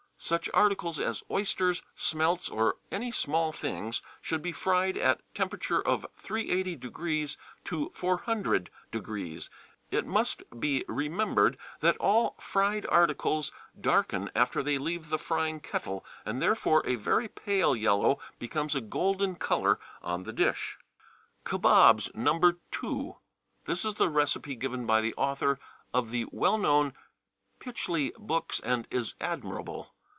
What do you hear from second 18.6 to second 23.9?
a golden color on the dish. Kabobs No. 2. This